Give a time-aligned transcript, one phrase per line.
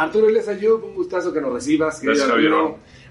[0.00, 2.00] Arturo Les Ayub, un gustazo que nos recibas.
[2.00, 2.52] Gracias, Javier.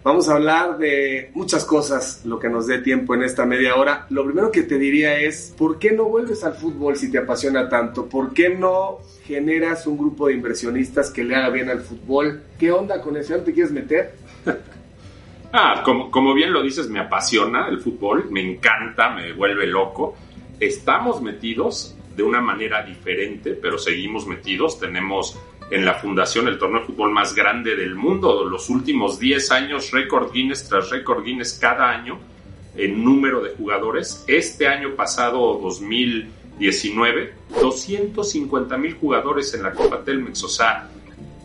[0.04, 4.08] Vamos a hablar de muchas cosas, lo que nos dé tiempo en esta media hora.
[4.10, 7.70] Lo primero que te diría es, ¿por qué no vuelves al fútbol si te apasiona
[7.70, 8.10] tanto?
[8.10, 12.42] ¿Por qué no generas un grupo de inversionistas que le haga bien al fútbol?
[12.58, 13.38] ¿Qué onda con eso?
[13.38, 14.16] ¿No te quieres meter?
[15.54, 20.16] ah, como, como bien lo dices, me apasiona el fútbol, me encanta, me vuelve loco.
[20.60, 24.80] Estamos metidos de una manera diferente, pero seguimos metidos.
[24.80, 25.38] Tenemos
[25.72, 28.48] en la fundación el torneo de fútbol más grande del mundo.
[28.48, 32.20] Los últimos 10 años, récord Guinness tras récord Guinness cada año
[32.76, 34.24] en número de jugadores.
[34.28, 40.44] Este año pasado, 2019, 250 mil jugadores en la Copa Telmex.
[40.44, 40.90] O sea,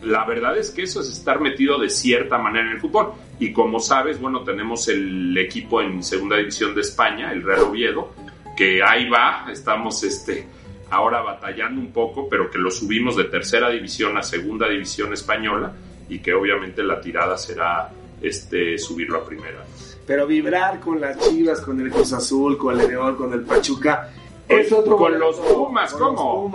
[0.01, 3.13] la verdad es que eso es estar metido de cierta manera en el fútbol.
[3.39, 8.11] Y como sabes, bueno, tenemos el equipo en segunda división de España, el Real Oviedo,
[8.55, 10.47] que ahí va, estamos este,
[10.89, 15.73] ahora batallando un poco, pero que lo subimos de tercera división a segunda división española
[16.09, 17.89] y que obviamente la tirada será
[18.21, 19.63] este, subirlo a primera.
[20.05, 24.11] Pero vibrar con las Chivas, con el Cruz Azul, con el León, con el Pachuca,
[24.47, 26.51] es otro con los Pumas, ¿cómo?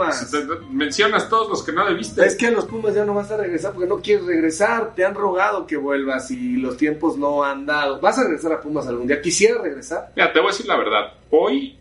[0.71, 2.25] Mencionas todos los que no debiste.
[2.25, 4.95] Es que a los Pumas ya no vas a regresar porque no quieres regresar.
[4.95, 8.01] Te han rogado que vuelvas y los tiempos no han dado.
[8.01, 9.21] ¿Vas a regresar a Pumas algún día?
[9.21, 10.13] ¿Quisiera regresar?
[10.15, 11.15] Mira, te voy a decir la verdad.
[11.31, 11.80] Hoy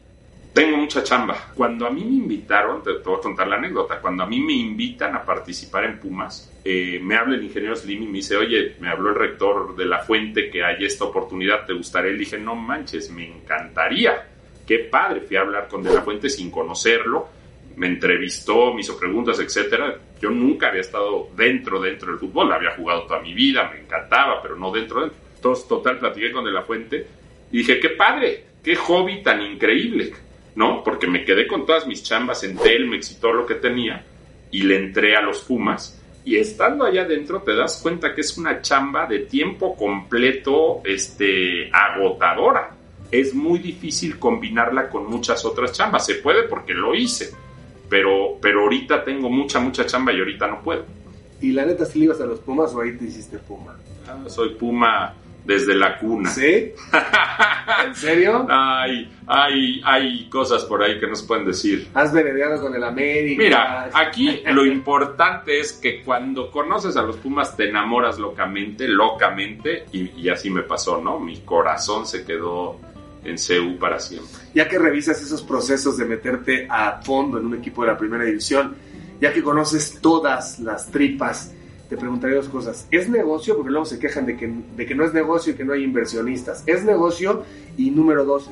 [0.53, 1.51] tengo mucha chamba.
[1.53, 4.53] Cuando a mí me invitaron, te, voy a contar la anécdota, cuando a mí me
[4.53, 8.75] invitan a participar en Pumas, eh, me habla el ingeniero Slim y me dice, oye,
[8.79, 12.11] me habló el rector de la fuente que hay esta oportunidad, ¿te gustaría?
[12.11, 14.27] Le dije, no manches, me encantaría.
[14.65, 17.27] Qué padre, fui a hablar con De la Fuente sin conocerlo,
[17.75, 19.97] me entrevistó, me hizo preguntas, etcétera.
[20.21, 24.41] Yo nunca había estado dentro, dentro del fútbol, había jugado toda mi vida, me encantaba,
[24.43, 25.17] pero no dentro, dentro.
[25.35, 27.07] Entonces, total, platiqué con De la Fuente
[27.51, 30.13] y dije, qué padre, qué hobby tan increíble
[30.59, 30.83] ¿no?
[30.83, 34.03] Porque me quedé con todas mis chambas en Telmex y todo lo que tenía
[34.51, 35.97] y le entré a los Pumas.
[36.25, 41.71] Y estando allá adentro te das cuenta que es una chamba de tiempo completo, este,
[41.71, 42.71] agotadora.
[43.09, 46.05] Es muy difícil combinarla con muchas otras chambas.
[46.05, 47.31] Se puede porque lo hice,
[47.89, 50.83] pero, pero ahorita tengo mucha, mucha chamba y ahorita no puedo.
[51.39, 53.79] ¿Y la neta si le ibas a los Pumas o ahí te hiciste Puma?
[54.05, 55.15] Ah, soy Puma
[55.49, 56.29] desde la cuna.
[56.29, 56.73] ¿Sí?
[57.85, 58.45] ¿En serio?
[58.51, 61.87] Hay, hay, hay cosas por ahí que no se pueden decir.
[61.93, 63.43] Has veredeado con el América.
[63.43, 69.85] Mira, aquí lo importante es que cuando conoces a los Pumas te enamoras locamente, locamente,
[69.91, 71.19] y, y así me pasó, ¿no?
[71.19, 72.79] Mi corazón se quedó
[73.23, 74.29] en CEU para siempre.
[74.53, 78.23] Ya que revisas esos procesos de meterte a fondo en un equipo de la primera
[78.23, 78.75] división,
[79.19, 81.53] ya que conoces todas las tripas
[81.89, 82.87] te preguntaré dos cosas.
[82.91, 83.55] ¿Es negocio?
[83.55, 85.83] Porque luego se quejan de que, de que no es negocio y que no hay
[85.83, 86.63] inversionistas.
[86.67, 87.43] ¿Es negocio?
[87.77, 88.49] Y número dos,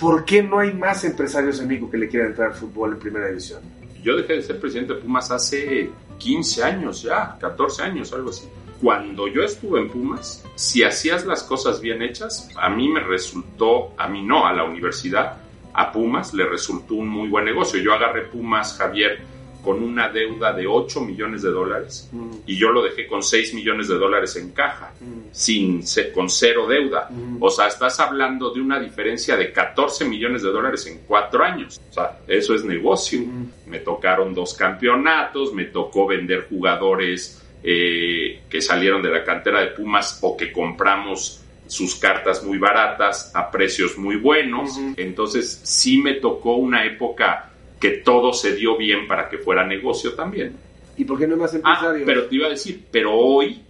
[0.00, 2.98] ¿por qué no hay más empresarios en México que le quieran entrar al fútbol en
[2.98, 3.60] primera división?
[4.02, 8.48] Yo dejé de ser presidente de Pumas hace 15 años ya, 14 años, algo así.
[8.82, 13.92] Cuando yo estuve en Pumas, si hacías las cosas bien hechas, a mí me resultó,
[13.96, 15.38] a mí no, a la universidad,
[15.72, 17.80] a Pumas le resultó un muy buen negocio.
[17.80, 19.20] Yo agarré Pumas, Javier,
[19.66, 22.30] con una deuda de 8 millones de dólares mm.
[22.46, 25.32] y yo lo dejé con 6 millones de dólares en caja, mm.
[25.32, 25.82] sin,
[26.14, 27.08] con cero deuda.
[27.10, 27.42] Mm.
[27.42, 31.80] O sea, estás hablando de una diferencia de 14 millones de dólares en cuatro años.
[31.90, 33.22] O sea, eso es negocio.
[33.66, 39.72] Me tocaron dos campeonatos, me tocó vender jugadores eh, que salieron de la cantera de
[39.72, 44.78] Pumas o que compramos sus cartas muy baratas a precios muy buenos.
[44.96, 47.50] Entonces sí me tocó una época
[47.80, 50.56] que todo se dio bien para que fuera negocio también.
[50.96, 52.06] ¿Y por qué no más ah, empresarios?
[52.06, 53.62] pero te iba a decir, pero hoy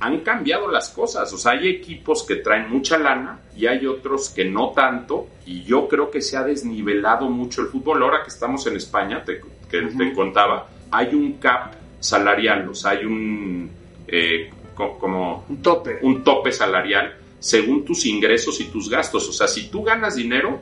[0.00, 1.32] han cambiado las cosas.
[1.32, 5.28] O sea, hay equipos que traen mucha lana y hay otros que no tanto.
[5.44, 8.02] Y yo creo que se ha desnivelado mucho el fútbol.
[8.02, 12.92] Ahora que estamos en España, te, que te contaba, hay un cap salarial, o sea,
[12.92, 13.70] hay un
[14.06, 15.98] eh, como un tope.
[16.02, 19.28] un tope salarial según tus ingresos y tus gastos.
[19.28, 20.60] O sea, si tú ganas dinero,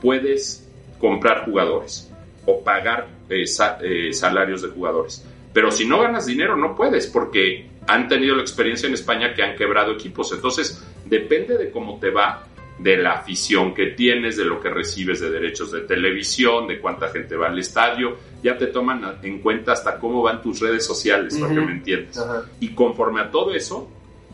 [0.00, 0.68] puedes
[1.00, 2.09] comprar jugadores
[2.46, 3.44] o pagar eh,
[3.82, 5.24] eh, salarios de jugadores.
[5.52, 9.42] Pero si no ganas dinero no puedes porque han tenido la experiencia en España que
[9.42, 10.32] han quebrado equipos.
[10.32, 12.46] Entonces depende de cómo te va,
[12.78, 17.08] de la afición que tienes, de lo que recibes de derechos de televisión, de cuánta
[17.08, 18.16] gente va al estadio.
[18.42, 22.24] Ya te toman en cuenta hasta cómo van tus redes sociales, para que me entiendas.
[22.60, 23.88] Y conforme a todo eso,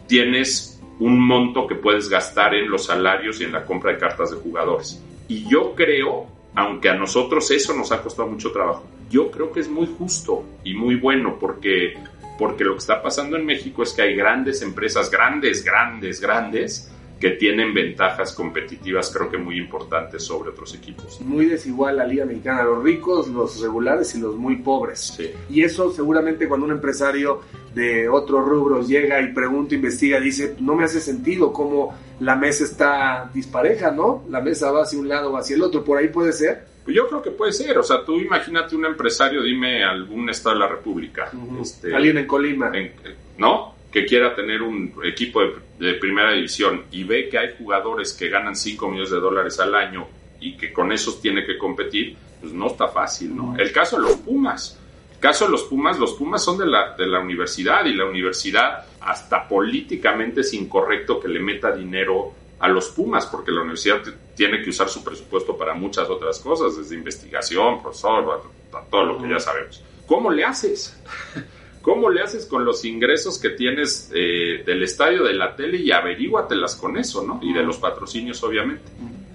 [0.07, 4.31] tienes un monto que puedes gastar en los salarios y en la compra de cartas
[4.31, 5.03] de jugadores.
[5.29, 8.85] Y yo creo aunque a nosotros eso nos ha costado mucho trabajo.
[9.11, 11.95] Yo creo que es muy justo y muy bueno porque,
[12.39, 16.91] porque lo que está pasando en México es que hay grandes empresas, grandes, grandes, grandes,
[17.21, 21.21] que tienen ventajas competitivas creo que muy importantes sobre otros equipos.
[21.23, 25.15] Muy desigual la Liga Mexicana, los ricos, los regulares y los muy pobres.
[25.17, 25.31] Sí.
[25.49, 27.41] Y eso seguramente cuando un empresario
[27.75, 32.65] de otros rubros llega y pregunta, investiga, dice, no me hace sentido cómo la mesa
[32.65, 34.25] está dispareja, ¿no?
[34.31, 36.65] La mesa va hacia un lado o hacia el otro, por ahí puede ser.
[36.85, 40.55] Pues yo creo que puede ser, o sea, tú imagínate un empresario, dime algún estado
[40.55, 41.31] de la República.
[41.61, 42.71] este, Alguien en Colima.
[42.75, 42.93] en-
[43.39, 43.75] ¿no?
[43.97, 48.29] Que quiera tener un equipo de, de primera división y ve que hay jugadores que
[48.29, 50.07] ganan 5 millones de dólares al año
[50.39, 53.57] y que con esos tiene que competir, pues no está fácil, ¿no?
[53.57, 54.79] El caso de los Pumas.
[55.15, 58.05] El caso de los Pumas, los Pumas son de la, de la universidad y la
[58.05, 64.03] universidad hasta políticamente es incorrecto que le meta dinero a los Pumas porque la universidad
[64.35, 68.43] tiene que usar su presupuesto para muchas otras cosas, desde investigación, profesor,
[68.91, 69.83] todo lo que ya sabemos.
[70.07, 70.95] ¿Cómo le haces?
[71.87, 75.93] ¿Cómo le haces con los ingresos que tienes eh, del estadio, de la tele y
[75.93, 77.39] averíguatelas con eso, ¿no?
[77.41, 78.83] Y de los patrocinios, obviamente.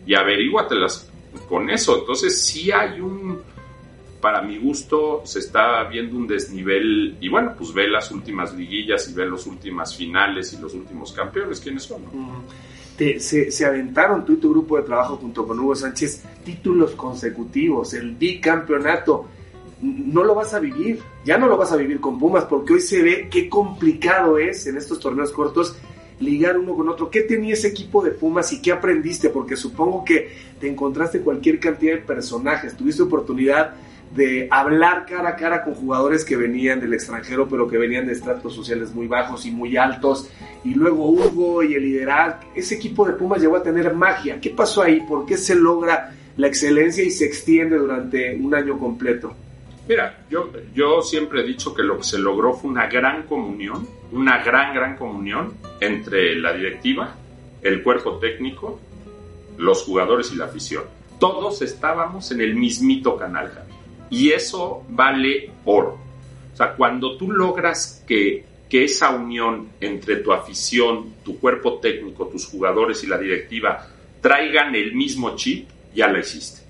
[0.06, 1.09] Y averíguatelas
[1.48, 1.98] con eso.
[2.00, 3.39] Entonces, sí hay un,
[4.19, 7.15] para mi gusto, se está viendo un desnivel.
[7.21, 11.13] Y bueno, pues ve las últimas liguillas y ve las últimas finales y los últimos
[11.13, 12.03] campeones, ¿quiénes son?
[12.03, 12.44] no?
[12.98, 16.92] Te- se, se aventaron tú y tu grupo de trabajo junto con Hugo Sánchez títulos
[16.95, 19.27] consecutivos, el bicampeonato.
[19.81, 22.81] No lo vas a vivir, ya no lo vas a vivir con Pumas, porque hoy
[22.81, 25.75] se ve qué complicado es en estos torneos cortos
[26.19, 27.10] ligar uno con otro.
[27.10, 29.30] ¿Qué tenía ese equipo de Pumas y qué aprendiste?
[29.30, 30.30] Porque supongo que
[30.60, 33.74] te encontraste cualquier cantidad de personajes, tuviste oportunidad
[34.16, 38.13] de hablar cara a cara con jugadores que venían del extranjero, pero que venían de
[38.13, 40.30] estratos sociales muy bajos y muy altos,
[40.63, 42.51] y luego Hugo y el liderazgo.
[42.54, 44.39] Ese equipo de Pumas llegó a tener magia.
[44.39, 45.01] ¿Qué pasó ahí?
[45.07, 49.34] ¿Por qué se logra la excelencia y se extiende durante un año completo?
[49.88, 53.88] Mira, yo, yo siempre he dicho que lo que se logró fue una gran comunión,
[54.12, 57.16] una gran, gran comunión entre la directiva,
[57.62, 58.80] el cuerpo técnico,
[59.57, 60.83] los jugadores y la afición.
[61.19, 63.72] Todos estábamos en el mismito canal, Javi.
[64.10, 66.00] Y eso vale oro.
[66.54, 72.27] O sea, cuando tú logras que, que esa unión entre tu afición, tu cuerpo técnico,
[72.27, 73.88] tus jugadores y la directiva
[74.19, 76.62] traigan el mismo chip, ya lo hiciste.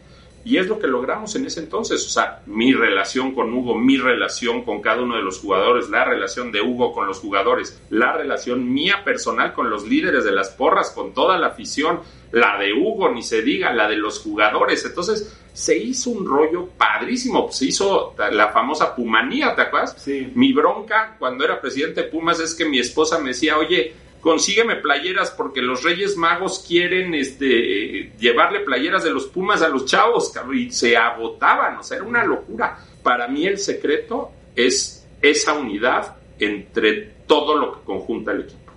[0.44, 2.06] Y es lo que logramos en ese entonces.
[2.06, 6.04] O sea, mi relación con Hugo, mi relación con cada uno de los jugadores, la
[6.04, 10.50] relación de Hugo con los jugadores, la relación mía personal con los líderes de las
[10.50, 12.00] porras, con toda la afición,
[12.32, 14.84] la de Hugo, ni se diga, la de los jugadores.
[14.86, 17.52] Entonces, se hizo un rollo padrísimo.
[17.52, 19.96] Se hizo la famosa Pumanía, ¿te acuerdas?
[19.98, 20.32] Sí.
[20.34, 24.78] Mi bronca cuando era presidente de Pumas es que mi esposa me decía, oye, consígueme
[24.78, 30.32] playeras porque los Reyes Magos quieren este, llevarle playeras de los Pumas a los chavos
[30.54, 32.78] y se agotaban, o sea, era una locura.
[33.04, 38.72] Para mí el secreto es esa unidad entre todo lo que conjunta el equipo.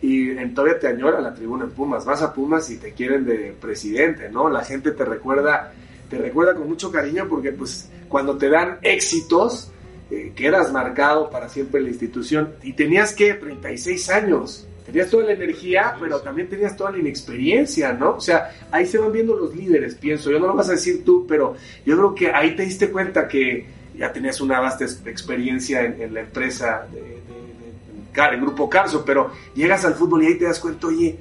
[0.00, 2.04] Y en, todavía te añora la tribuna en Pumas.
[2.04, 4.48] Vas a Pumas y te quieren de presidente, ¿no?
[4.48, 5.72] La gente te recuerda,
[6.08, 9.72] te recuerda con mucho cariño porque pues cuando te dan éxitos,
[10.10, 12.54] eh, quedas marcado para siempre en la institución.
[12.62, 14.67] Y tenías que 36 años.
[14.88, 18.16] Tenías toda la energía, pero también tenías toda la inexperiencia, ¿no?
[18.16, 20.30] O sea, ahí se van viendo los líderes, pienso.
[20.30, 23.28] Yo no lo vas a decir tú, pero yo creo que ahí te diste cuenta
[23.28, 29.04] que ya tenías una vasta ex- experiencia en, la empresa de, de- en grupo Carso,
[29.04, 31.16] pero llegas al fútbol y ahí te das cuenta, oye,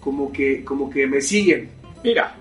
[0.00, 1.68] como que, como que me siguen.
[2.02, 2.34] Mira,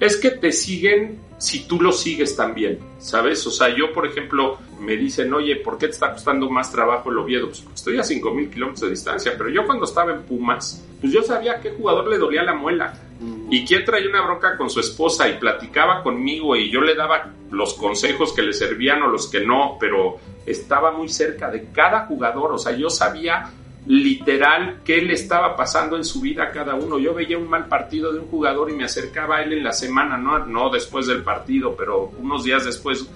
[0.00, 3.46] es que te siguen si tú lo sigues también, ¿sabes?
[3.46, 7.10] O sea, yo, por ejemplo, me dicen, oye, ¿por qué te está costando más trabajo
[7.10, 7.46] el Oviedo?
[7.46, 11.22] Pues estoy a 5.000 kilómetros de distancia, pero yo cuando estaba en Pumas, pues yo
[11.22, 12.94] sabía a qué jugador le dolía la muela.
[13.50, 17.32] Y quién traía una bronca con su esposa y platicaba conmigo y yo le daba
[17.50, 22.06] los consejos que le servían o los que no, pero estaba muy cerca de cada
[22.06, 23.50] jugador, o sea, yo sabía
[23.86, 26.98] literal qué le estaba pasando en su vida a cada uno.
[26.98, 29.72] Yo veía un mal partido de un jugador y me acercaba a él en la
[29.72, 33.08] semana, no, no después del partido, pero unos días después,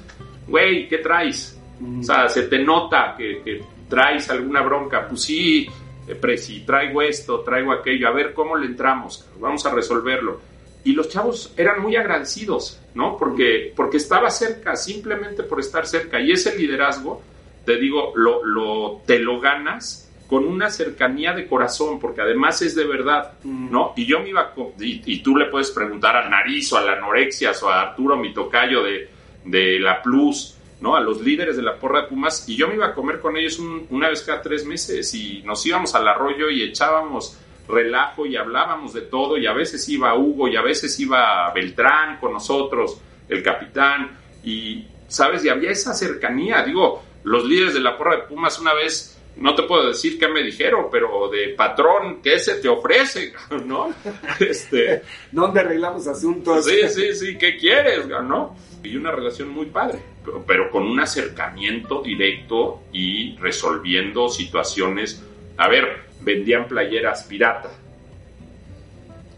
[0.47, 1.59] güey, ¿qué traes?
[2.01, 5.69] O sea, se te nota que, que traes alguna bronca, pues sí,
[6.07, 10.41] eh, Presi, traigo esto, traigo aquello, a ver cómo le entramos, vamos a resolverlo.
[10.85, 13.17] Y los chavos eran muy agradecidos, ¿no?
[13.17, 16.21] Porque, porque estaba cerca, simplemente por estar cerca.
[16.21, 17.23] Y ese liderazgo,
[17.65, 20.02] te digo, lo, lo, te lo ganas
[20.33, 23.93] con una cercanía de corazón, porque además es de verdad, ¿no?
[23.97, 26.81] Y yo me iba, con- y, y tú le puedes preguntar a Nariz o a
[26.81, 29.11] la Anorexia o a Arturo, mi tocayo de,
[29.45, 30.97] de la Plus, ¿no?
[30.97, 33.37] A los líderes de la porra de Pumas, y yo me iba a comer con
[33.37, 38.25] ellos un- una vez cada tres meses y nos íbamos al arroyo y echábamos relajo
[38.25, 42.33] y hablábamos de todo y a veces iba Hugo y a veces iba Beltrán con
[42.33, 42.99] nosotros,
[43.29, 45.45] el capitán, y, ¿sabes?
[45.45, 49.55] Y había esa cercanía, digo, los líderes de la porra de Pumas una vez no
[49.55, 53.33] te puedo decir qué me dijeron, pero de patrón, ¿qué se te ofrece?
[53.67, 53.95] ¿No?
[54.39, 56.65] Este, ¿Dónde arreglamos asuntos?
[56.65, 58.07] Sí, sí, sí, ¿qué quieres?
[58.07, 58.57] ¿No?
[58.83, 65.23] Y una relación muy padre, pero, pero con un acercamiento directo y resolviendo situaciones.
[65.57, 67.71] A ver, vendían playeras pirata.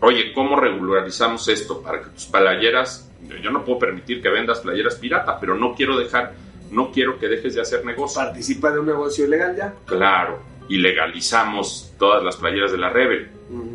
[0.00, 1.80] Oye, ¿cómo regularizamos esto?
[1.80, 3.10] Para que tus playeras,
[3.42, 6.34] yo no puedo permitir que vendas playeras pirata, pero no quiero dejar
[6.74, 8.20] no quiero que dejes de hacer negocio.
[8.20, 9.74] ¿Participa de un negocio ilegal ya?
[9.86, 13.30] Claro, y legalizamos todas las playeras de la Rebel,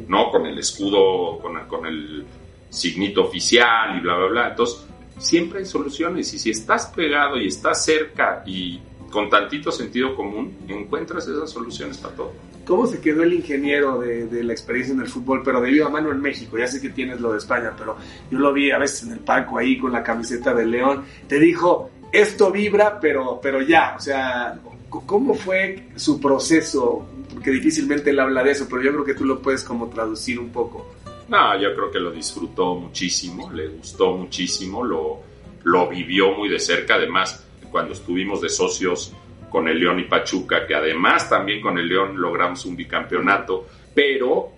[0.08, 0.30] ¿no?
[0.30, 2.26] Con el escudo, con el, con el
[2.70, 4.50] signito oficial y bla, bla, bla.
[4.50, 4.86] Entonces,
[5.18, 8.80] siempre hay soluciones y si estás pegado y estás cerca y
[9.10, 12.34] con tantito sentido común, encuentras esas soluciones para todo.
[12.66, 15.90] ¿Cómo se quedó el ingeniero de, de, la experiencia en el fútbol, pero de a
[15.90, 16.56] mano en México?
[16.56, 17.98] Ya sé que tienes lo de España, pero
[18.30, 21.04] yo lo vi a veces en el palco ahí con la camiseta de León.
[21.28, 27.08] Te dijo, esto vibra, pero, pero ya, o sea, ¿cómo fue su proceso?
[27.34, 30.40] Porque difícilmente él habla de eso, pero yo creo que tú lo puedes como traducir
[30.40, 30.96] un poco.
[31.28, 35.22] No, yo creo que lo disfrutó muchísimo, le gustó muchísimo, lo,
[35.64, 39.14] lo vivió muy de cerca, además cuando estuvimos de socios
[39.50, 44.52] con el León y Pachuca, que además también con el León logramos un bicampeonato, pero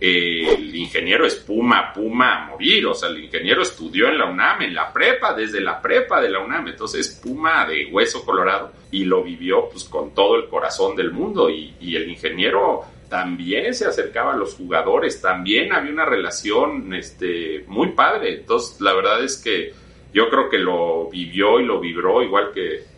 [0.00, 4.62] el ingeniero es Puma, Puma a morir, o sea, el ingeniero estudió en la UNAM,
[4.62, 8.72] en la prepa, desde la prepa de la UNAM, entonces es Puma de hueso colorado
[8.90, 13.74] y lo vivió pues con todo el corazón del mundo y, y el ingeniero también
[13.74, 19.22] se acercaba a los jugadores, también había una relación este, muy padre, entonces la verdad
[19.22, 19.72] es que
[20.12, 22.93] yo creo que lo vivió y lo vibró igual que,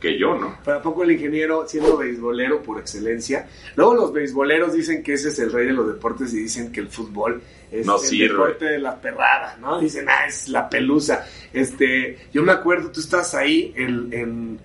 [0.00, 0.58] que, yo, ¿no?
[0.64, 3.48] ¿Para poco el ingeniero siendo beisbolero por excelencia?
[3.76, 6.80] Luego los beisboleros dicen que ese es el rey de los deportes y dicen que
[6.80, 9.80] el fútbol es el deporte de la perrada, ¿no?
[9.80, 11.26] Dicen, ah, es la pelusa.
[11.52, 14.58] Este, yo me acuerdo, tú estás ahí en, en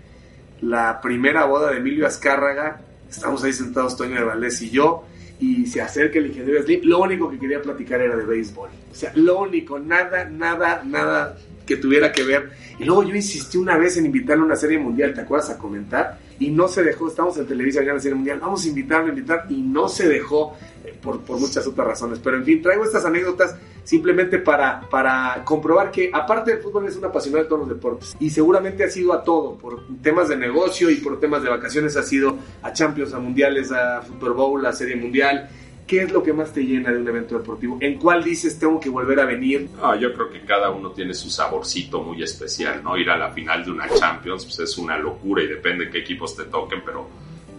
[0.62, 5.06] la primera boda de Emilio Azcárraga, estamos ahí sentados Toño de Valdés y yo,
[5.40, 8.70] y se acerca el ingeniero Slim, lo único que quería platicar era de béisbol.
[8.92, 12.52] O sea, lo único, nada, nada, nada que tuviera que ver.
[12.80, 15.50] Y luego yo insistí una vez en invitarle a una serie mundial, ¿te acuerdas?
[15.52, 16.18] A comentar.
[16.40, 19.10] Y no se dejó, estamos en televisión ya en la serie mundial, vamos a invitarlo,
[19.10, 19.46] invitar.
[19.50, 22.20] Y no se dejó eh, por, por, muchas otras razones.
[22.20, 26.96] Pero en fin, traigo estas anécdotas simplemente para, para comprobar que aparte del fútbol es
[26.96, 28.16] un apasionado de todos los deportes.
[28.20, 31.96] Y seguramente ha sido a todo, por temas de negocio y por temas de vacaciones,
[31.98, 35.50] ha sido a Champions, a Mundiales, a Super Bowl, a Serie Mundial
[35.88, 37.78] ¿Qué es lo que más te llena de un evento deportivo?
[37.82, 39.70] ¿En cuál dices tengo que volver a venir?
[39.82, 42.98] Ah, yo creo que cada uno tiene su saborcito muy especial, ¿no?
[42.98, 46.00] Ir a la final de una Champions pues es una locura y depende de qué
[46.00, 47.10] equipos te toquen, pero,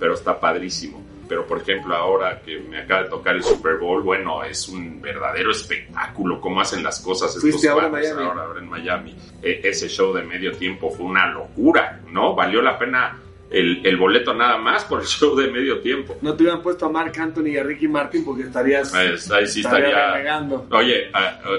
[0.01, 1.03] pero está padrísimo.
[1.29, 5.01] Pero por ejemplo ahora que me acaba de tocar el Super Bowl, bueno, es un
[5.01, 7.39] verdadero espectáculo cómo hacen las cosas.
[7.41, 8.23] Fuiste ahora en Miami.
[8.23, 9.17] Ahora, ahora en Miami.
[9.43, 12.35] E ese show de medio tiempo fue una locura, ¿no?
[12.35, 13.19] Valió la pena
[13.55, 16.17] el, boleto nada más por el show de medio tiempo.
[16.21, 18.93] No te hubieran puesto a Mark Anthony y a Ricky Martin porque estarías.
[18.95, 20.45] Ahí, sí estaría.
[20.71, 21.11] Oye,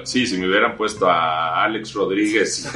[0.04, 2.70] sí, si me hubieran puesto a Alex Rodríguez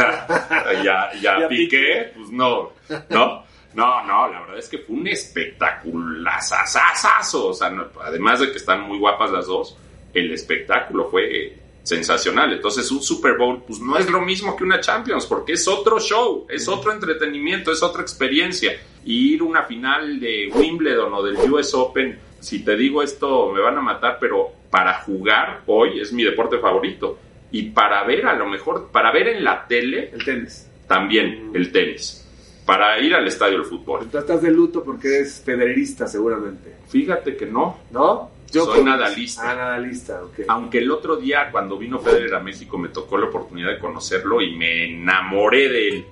[0.83, 1.09] y a,
[1.49, 2.71] Piqué, pues no,
[3.09, 3.43] ¿no?
[3.73, 7.49] No, no, la verdad es que fue un espectaculazazazo.
[7.49, 7.71] O sea,
[8.03, 9.77] además de que están muy guapas las dos,
[10.13, 12.53] el espectáculo fue sensacional.
[12.53, 15.99] Entonces un Super Bowl pues no es lo mismo que una Champions porque es otro
[15.99, 18.73] show, es otro entretenimiento, es otra experiencia.
[19.05, 23.51] Y ir a una final de Wimbledon o del US Open, si te digo esto
[23.51, 27.17] me van a matar, pero para jugar hoy es mi deporte favorito.
[27.51, 30.11] Y para ver a lo mejor, para ver en la tele...
[30.13, 30.69] El tenis.
[30.87, 32.25] También el tenis.
[32.65, 34.07] Para ir al estadio del fútbol.
[34.11, 36.75] Tú estás de luto porque eres federerista seguramente.
[36.87, 37.79] Fíjate que no.
[37.91, 38.29] ¿No?
[38.51, 39.51] Yo soy nadalista.
[39.51, 43.69] Ah, nadalista, Aunque el otro día, cuando vino Federer a México, me tocó la oportunidad
[43.69, 46.05] de conocerlo y me enamoré de él.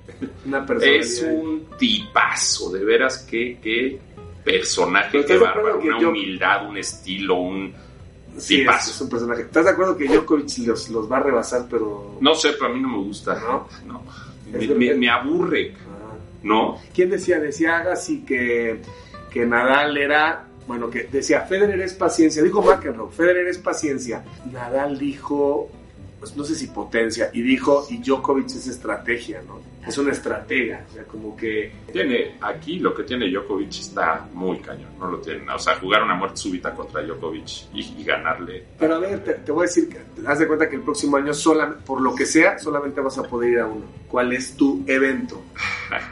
[0.45, 3.99] Una es un tipazo, de veras, qué, qué
[4.43, 5.79] personaje, qué bárbaro.
[5.79, 7.73] Una humildad, un estilo, un
[8.45, 8.91] tipazo.
[8.91, 9.41] Es, un personaje.
[9.43, 12.17] ¿Estás de acuerdo que Djokovic los, los va a rebasar, pero.
[12.21, 13.39] No sé, pero a mí no me gusta.
[13.39, 14.03] No, no.
[14.51, 15.73] Me, me, aburre.
[15.75, 16.15] Ah.
[16.43, 16.79] ¿No?
[16.93, 17.39] ¿Quién decía?
[17.39, 18.81] Decía Agassi que,
[19.29, 24.23] que Nadal era bueno, que decía, Federer es paciencia, dijo McEnroe, Federer es paciencia.
[24.51, 25.69] Nadal dijo,
[26.19, 29.61] pues no sé si potencia, y dijo, y Djokovic es estrategia, ¿no?
[29.87, 31.71] Es una estratega, o sea, como que...
[31.93, 36.03] Tiene, aquí lo que tiene Djokovic está muy cañón, no lo tiene, o sea, jugar
[36.03, 38.65] una muerte súbita contra Djokovic y, ganarle.
[38.77, 39.87] Pero a ver, te, voy a decir,
[40.25, 43.23] haz de cuenta que el próximo año, solamente, por lo que sea, solamente vas a
[43.23, 43.85] poder ir a uno.
[44.09, 45.41] ¿Cuál es tu evento?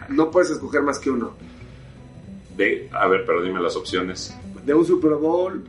[0.07, 1.33] No puedes escoger más que uno
[2.55, 4.35] de, a ver, pero dime las opciones.
[4.65, 5.63] De un Super Bowl,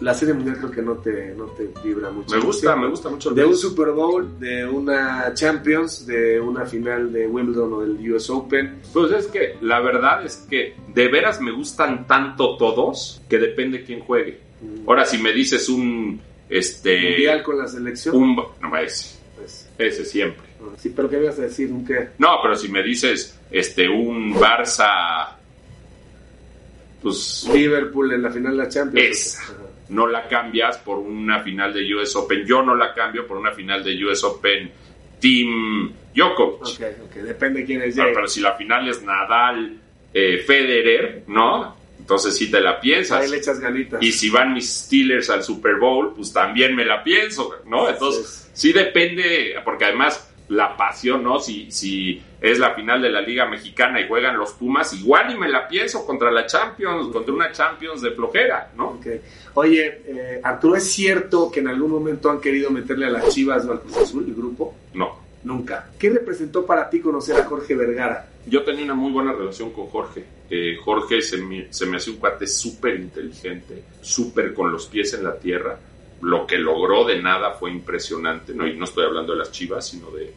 [0.00, 2.36] La serie mundial creo que no te, no te vibra mucho.
[2.36, 3.30] Me gusta, me gusta mucho.
[3.30, 3.56] el De un.
[3.56, 8.80] Super Bowl, de una Champions, de una final de Wimbledon o del US Open.
[8.92, 13.84] Pues es que la verdad es que de veras me gustan tanto todos que depende
[13.84, 14.38] quién juegue.
[14.86, 16.20] Ahora, si me dices un.
[16.48, 17.00] Este.
[17.10, 18.16] Mundial con la selección.
[18.16, 18.36] Un.
[18.36, 19.16] No, ese.
[19.36, 20.44] Pues, Ese siempre.
[20.76, 21.70] sí, pero ¿qué ibas a decir?
[21.72, 22.10] ¿Un qué?
[22.18, 25.35] No, pero si me dices este un Barça.
[27.06, 29.08] Pues Liverpool en la final de la Champions.
[29.08, 29.54] Esa.
[29.90, 32.44] No la cambias por una final de US Open.
[32.44, 34.72] Yo no la cambio por una final de US Open
[35.20, 36.62] Team Djokovic.
[36.62, 37.94] Ok, ok, depende de quién es.
[37.94, 39.78] Pero, pero si la final es Nadal,
[40.12, 41.76] eh, Federer, ¿no?
[41.96, 43.22] Entonces sí te la piensas.
[43.22, 44.02] Ahí le echas ganitas.
[44.02, 47.88] Y si van mis Steelers al Super Bowl, pues también me la pienso, ¿no?
[47.88, 51.38] Entonces sí depende, porque además la pasión, ¿no?
[51.38, 55.38] Si, si es la final de la Liga Mexicana y juegan los Pumas, igual y
[55.38, 58.90] me la pienso contra la Champions, contra una Champions de flojera, ¿no?
[58.90, 59.06] Ok.
[59.54, 63.64] Oye, eh, Arturo, ¿es cierto que en algún momento han querido meterle a las Chivas
[63.66, 64.74] o al Cruz Azul, el grupo?
[64.94, 65.26] No.
[65.44, 65.90] Nunca.
[65.96, 68.28] ¿Qué representó para ti conocer a Jorge Vergara?
[68.46, 70.24] Yo tenía una muy buena relación con Jorge.
[70.50, 75.14] Eh, Jorge se me, se me hacía un cuate súper inteligente, súper con los pies
[75.14, 75.78] en la tierra.
[76.22, 78.66] Lo que logró de nada fue impresionante, ¿no?
[78.66, 80.34] Y no estoy hablando de las chivas, sino de,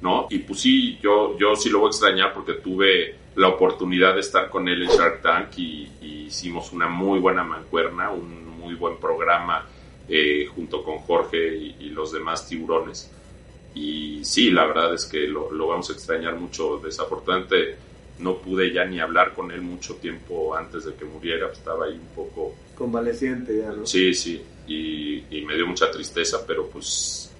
[0.00, 0.26] ¿no?
[0.28, 4.20] Y pues sí, yo, yo sí lo voy a extrañar porque tuve la oportunidad de
[4.20, 8.74] estar con él en Shark Tank y, y hicimos una muy buena mancuerna, un muy
[8.74, 9.64] buen programa
[10.08, 13.10] eh, junto con Jorge y, y los demás tiburones.
[13.74, 16.80] Y sí, la verdad es que lo, lo vamos a extrañar mucho.
[16.82, 17.76] Desafortunadamente
[18.20, 21.86] no pude ya ni hablar con él mucho tiempo antes de que muriera, pues, estaba
[21.86, 22.54] ahí un poco...
[22.76, 23.86] Convaleciente ya, ¿no?
[23.86, 27.30] Sí, sí, y, y me dio mucha tristeza, pero pues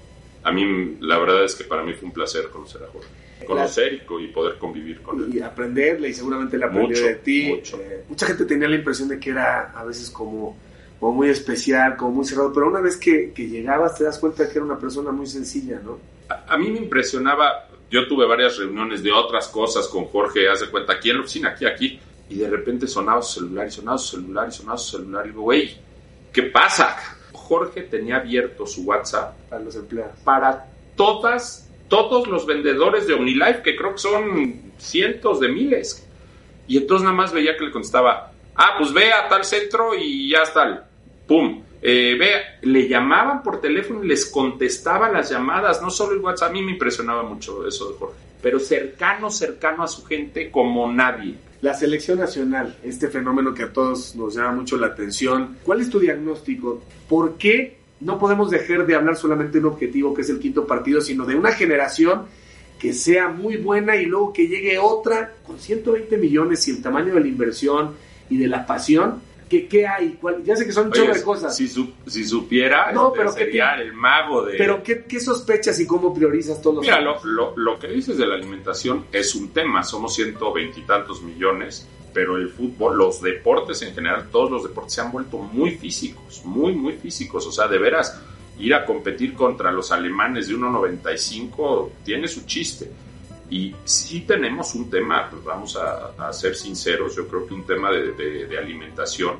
[0.42, 3.08] a mí la verdad es que para mí fue un placer conocer a Jorge.
[3.46, 5.34] Conocer y, poder convivir con él.
[5.34, 7.48] Y aprenderle, y seguramente le aprendió Mucho, de ti.
[7.48, 7.80] mucho.
[7.80, 10.56] Eh, mucha gente tenía la impresión de que era a veces como,
[10.98, 14.46] como muy especial, como muy cerrado, pero una vez que, que llegabas te das cuenta
[14.46, 15.98] que era una persona muy sencilla, ¿no?
[16.28, 20.60] A, a mí me impresionaba, yo tuve varias reuniones de otras cosas con Jorge, haz
[20.60, 23.70] de cuenta, aquí en la oficina, aquí, aquí, y de repente sonaba su celular y
[23.72, 25.76] sonaba su celular y sonaba su celular y digo, güey,
[26.32, 26.96] ¿qué pasa?
[27.32, 30.16] Jorge tenía abierto su WhatsApp Para los empleados.
[30.22, 36.06] para todas, todos los vendedores de OmniLife, que creo que son cientos de miles.
[36.68, 40.30] Y entonces nada más veía que le contestaba, ah, pues ve a tal centro y
[40.30, 40.88] ya está,
[41.26, 41.64] pum.
[41.82, 46.50] Eh, ve, le llamaban por teléfono y les contestaba las llamadas, no solo el WhatsApp,
[46.50, 50.92] a mí me impresionaba mucho eso de Jorge, pero cercano, cercano a su gente como
[50.92, 51.36] nadie.
[51.62, 55.58] La selección nacional, este fenómeno que a todos nos llama mucho la atención.
[55.62, 56.82] ¿Cuál es tu diagnóstico?
[57.08, 60.66] ¿Por qué no podemos dejar de hablar solamente de un objetivo que es el quinto
[60.66, 62.22] partido, sino de una generación
[62.78, 67.14] que sea muy buena y luego que llegue otra con 120 millones y el tamaño
[67.14, 67.94] de la inversión
[68.30, 69.20] y de la pasión?
[69.50, 70.16] ¿Qué, qué hay?
[70.20, 70.44] ¿Cuál?
[70.44, 71.56] Ya sé que son un chorro de cosas.
[71.56, 74.56] Si, su- si supiera, No, este, pero ¿qué sería el mago de...
[74.56, 78.16] Pero ¿qué, qué sospechas y cómo priorizas todos los Mira, lo, lo- lo que dices
[78.16, 79.82] de la alimentación es un tema.
[79.82, 85.00] Somos ciento veintitantos millones, pero el fútbol, los deportes en general, todos los deportes se
[85.00, 87.44] han vuelto muy físicos, muy, muy físicos.
[87.46, 88.20] O sea, de veras,
[88.58, 92.90] ir a competir contra los alemanes de 1.95 tiene su chiste.
[93.50, 97.64] Y sí tenemos un tema, pues vamos a, a ser sinceros, yo creo que un
[97.66, 99.36] tema de, de- de alimentación,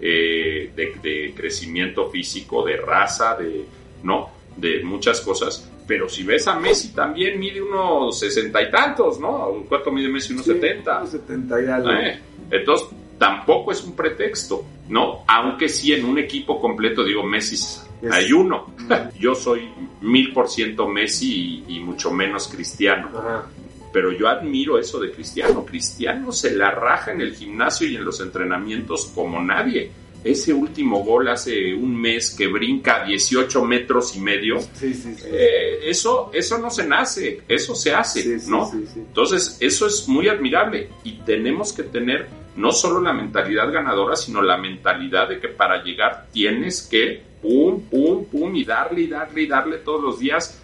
[0.00, 3.64] eh, de, de crecimiento físico, de raza, de,
[4.02, 4.30] ¿no?
[4.56, 5.70] de muchas cosas.
[5.86, 9.64] Pero si ves a Messi también mide unos sesenta y tantos, ¿no?
[9.68, 10.32] ¿Cuánto mide Messi?
[10.32, 10.98] Unos setenta.
[10.98, 11.90] Unos 70 y algo.
[11.90, 15.24] Eh, Entonces, tampoco es un pretexto, ¿no?
[15.26, 18.74] Aunque sí en un equipo completo, digo, Messi Es- hay uno.
[19.18, 19.68] Yo soy
[20.00, 23.10] mil por ciento Messi y, y mucho menos Cristiano.
[23.16, 23.46] Ajá.
[23.92, 25.64] Pero yo admiro eso de Cristiano.
[25.64, 29.90] Cristiano se la raja en el gimnasio y en los entrenamientos como nadie.
[30.24, 34.58] Ese último gol hace un mes que brinca 18 metros y medio.
[34.58, 35.26] Sí, sí, sí.
[35.26, 38.70] eh, eso, eso no se nace, eso se hace, ¿no?
[38.96, 44.40] Entonces, eso es muy admirable y tenemos que tener no solo la mentalidad ganadora, sino
[44.40, 49.42] la mentalidad de que para llegar tienes que pum, pum, pum y darle y darle
[49.42, 50.62] y darle todos los días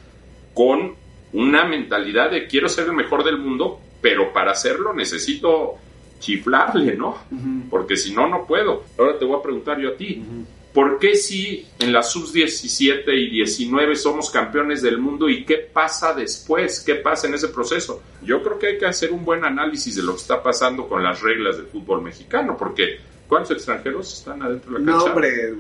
[0.55, 0.95] con
[1.35, 5.75] una mentalidad de quiero ser el mejor del mundo, pero para hacerlo necesito
[6.19, 7.19] chiflarle, ¿no?
[7.69, 8.85] Porque si no, no puedo.
[8.99, 10.23] Ahora te voy a preguntar yo a ti.
[10.73, 16.14] ¿Por qué si en las sub-17 y 19 somos campeones del mundo y qué pasa
[16.14, 16.81] después?
[16.81, 18.03] ¿Qué pasa en ese proceso?
[18.23, 21.03] Yo creo que hay que hacer un buen análisis de lo que está pasando con
[21.03, 25.12] las reglas del fútbol mexicano, porque ¿cuántos extranjeros están adentro de la No, cancha?
[25.12, 25.55] hombre.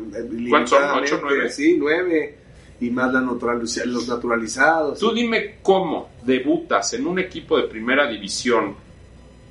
[0.50, 0.98] ¿Cuántos son?
[1.02, 1.48] ¿Ocho, nueve?
[1.48, 2.36] Sí, nueve.
[2.80, 4.98] Y más la los naturalizados.
[4.98, 8.74] Tú dime cómo debutas en un equipo de primera división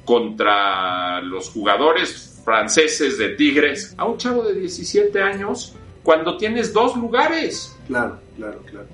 [0.04, 6.98] contra los jugadores franceses de Tigres a un chavo de 17 años cuando tienes dos
[6.98, 7.78] lugares.
[7.88, 8.88] Claro, claro, claro.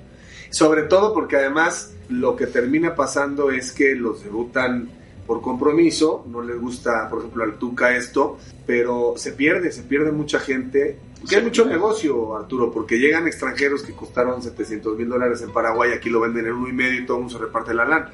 [0.50, 4.90] Sobre todo porque además lo que termina pasando es que los debutan
[5.26, 10.12] por compromiso, no les gusta, por ejemplo, al Tuca esto, pero se pierde, se pierde
[10.12, 10.98] mucha gente.
[11.28, 15.90] Que hay mucho negocio, Arturo, porque llegan extranjeros que costaron 700 mil dólares en Paraguay,
[15.92, 18.12] aquí lo venden en uno y medio y todo el mundo se reparte la lana.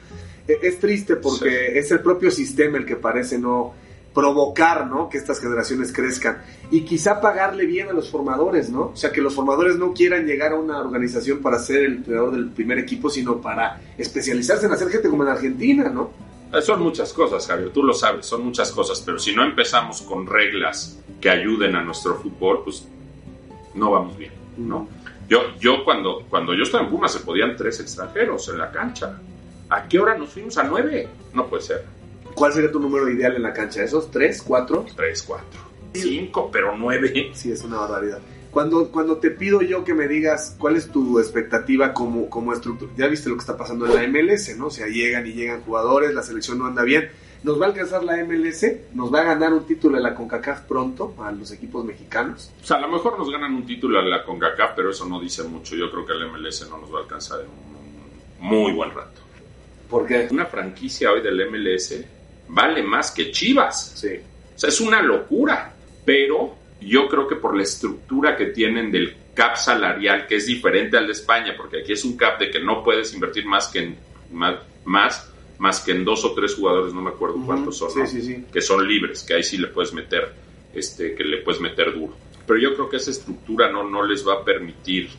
[0.49, 3.75] E- Es triste porque es el propio sistema el que parece no
[4.15, 5.09] provocar, ¿no?
[5.09, 8.91] Que estas generaciones crezcan y quizá pagarle bien a los formadores, ¿no?
[8.93, 12.33] O sea, que los formadores no quieran llegar a una organización para ser el entrenador
[12.33, 16.11] del primer equipo, sino para especializarse en hacer gente como en Argentina, ¿no?
[16.53, 20.03] Eh, Son muchas cosas, Javier, tú lo sabes, son muchas cosas, pero si no empezamos
[20.03, 22.87] con reglas que ayuden a nuestro fútbol, pues
[23.75, 24.87] no vamos bien, ¿no?
[25.29, 29.19] Yo, yo cuando, cuando yo estaba en Pumas se podían tres extranjeros en la cancha.
[29.71, 31.09] ¿A qué hora nos fuimos a nueve?
[31.33, 31.85] No puede ser.
[32.35, 33.83] ¿Cuál sería tu número ideal en la cancha?
[33.83, 34.85] ¿Esos tres, cuatro?
[34.95, 35.61] Tres, cuatro,
[35.95, 37.31] cinco, pero nueve.
[37.35, 38.19] Sí, es una barbaridad.
[38.53, 42.93] Cuando, cuando te pido yo que me digas cuál es tu expectativa como, como estructura,
[42.99, 44.67] ya viste lo que está pasando en la MLS, ¿no?
[44.67, 47.11] O sea, llegan y llegan jugadores, la selección no anda bien.
[47.43, 48.67] ¿Nos va a alcanzar la MLS?
[48.93, 52.53] ¿Nos va a ganar un título de la CONCACAF pronto a los equipos mexicanos?
[52.63, 55.19] O sea, a lo mejor nos ganan un título en la CONCACAF, pero eso no
[55.19, 55.75] dice mucho.
[55.75, 59.23] Yo creo que el MLS no nos va a alcanzar en un muy buen rato.
[59.89, 60.29] ¿Por qué?
[60.31, 62.05] Una franquicia hoy del MLS
[62.49, 63.93] vale más que Chivas.
[63.97, 64.11] Sí.
[64.55, 65.73] O sea, es una locura.
[66.05, 70.97] Pero yo creo que por la estructura que tienen del cap salarial, que es diferente
[70.97, 73.79] al de España, porque aquí es un cap de que no puedes invertir más que
[73.81, 73.97] en
[74.33, 77.99] más, más, más que en dos o tres jugadores, no me acuerdo cuántos son, Sí,
[77.99, 78.07] ¿no?
[78.07, 78.45] sí, sí.
[78.53, 80.33] que son libres, que ahí sí le puedes meter,
[80.75, 82.15] este, que le puedes meter duro.
[82.47, 85.11] Pero yo creo que esa estructura no, no les va a permitir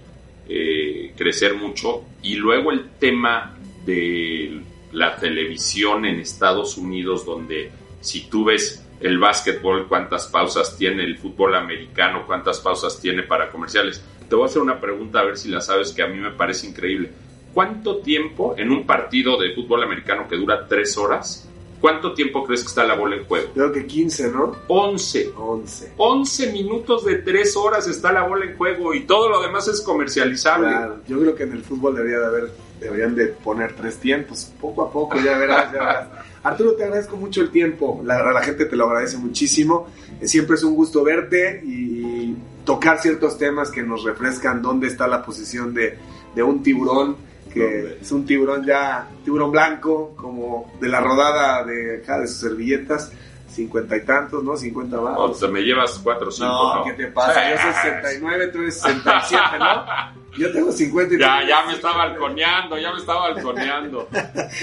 [0.47, 2.03] eh, crecer mucho.
[2.21, 7.71] Y luego el tema de la televisión en Estados Unidos, donde
[8.01, 13.49] si tú ves el básquetbol, cuántas pausas tiene el fútbol americano, cuántas pausas tiene para
[13.49, 14.03] comerciales.
[14.29, 16.31] Te voy a hacer una pregunta a ver si la sabes que a mí me
[16.31, 17.11] parece increíble.
[17.53, 21.49] ¿Cuánto tiempo en un partido de fútbol americano que dura tres horas?
[21.83, 23.49] ¿Cuánto tiempo crees que está la bola en juego?
[23.53, 24.55] Creo que 15, ¿no?
[24.69, 25.33] 11.
[25.35, 25.91] 11.
[25.97, 29.81] 11 minutos de 3 horas está la bola en juego y todo lo demás es
[29.81, 30.69] comercializable.
[30.69, 34.49] Claro, yo creo que en el fútbol debería de haber, deberían de poner tres tiempos,
[34.61, 36.07] poco a poco, ya verás, ya verás.
[36.43, 39.89] Arturo, te agradezco mucho el tiempo, la, la gente te lo agradece muchísimo,
[40.21, 45.05] Eh, siempre es un gusto verte y tocar ciertos temas que nos refrescan dónde está
[45.05, 45.97] la posición de,
[46.33, 47.17] de un tiburón,
[47.53, 52.37] que es un tiburón ya, tiburón blanco, como de la rodada de, acá, de sus
[52.37, 53.11] servilletas,
[53.49, 54.57] cincuenta y tantos, ¿no?
[54.57, 55.13] 50 más.
[55.17, 56.45] O sea, me llevas 4 o 5.
[56.47, 56.83] No, ¿no?
[56.85, 57.51] ¿qué te pasa?
[57.51, 59.85] Yo soy 69, tú eres 67, ¿no?
[60.37, 62.19] Yo tengo 50 y Ya, ya me estaba 69.
[62.19, 64.09] balconeando, ya me estaba balconeando.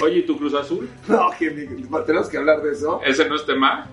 [0.03, 0.91] Oye, ¿y tu Cruz Azul?
[1.07, 1.67] No, que mi-
[2.05, 3.01] tenemos que hablar de eso.
[3.07, 3.87] ¿Ese no es tema?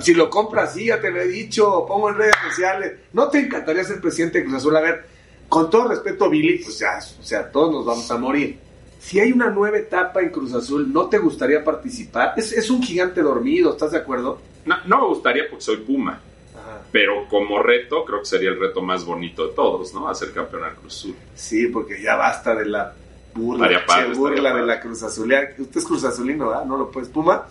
[0.00, 2.92] Si lo compras, sí, ya te lo he dicho, pongo en redes sociales.
[3.12, 4.76] ¿No te encantaría ser presidente de Cruz Azul?
[4.76, 5.06] A ver,
[5.48, 8.58] con todo respeto, Billy, pues ya, o sea, todos nos vamos a morir.
[9.00, 12.34] Si hay una nueva etapa en Cruz Azul, ¿no te gustaría participar?
[12.36, 14.38] Es, es un gigante dormido, ¿estás de acuerdo?
[14.66, 16.20] No, no me gustaría porque soy Puma,
[16.54, 16.80] Ajá.
[16.92, 20.08] pero como reto creo que sería el reto más bonito de todos, ¿no?
[20.08, 21.14] Hacer campeón al Cruz Azul.
[21.34, 22.92] Sí, porque ya basta de la
[23.34, 25.54] burla, Estaría padre, che, burla de la Cruz Azulea.
[25.56, 26.64] Usted es Cruz Azulino, ¿verdad?
[26.64, 27.08] ¿No lo puedes?
[27.08, 27.46] ¿Puma?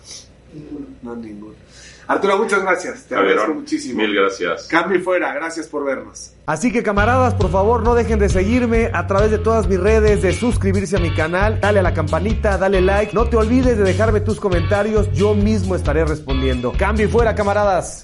[1.02, 1.54] No, ninguno.
[2.08, 3.04] Arturo, muchas gracias.
[3.04, 4.00] Te agradezco muchísimo.
[4.00, 4.66] Mil gracias.
[4.66, 5.34] Cambio y fuera.
[5.34, 6.32] Gracias por vernos.
[6.46, 10.22] Así que camaradas, por favor no dejen de seguirme a través de todas mis redes,
[10.22, 13.84] de suscribirse a mi canal, dale a la campanita, dale like, no te olvides de
[13.84, 16.72] dejarme tus comentarios, yo mismo estaré respondiendo.
[16.78, 17.96] Cambio y fuera camaradas.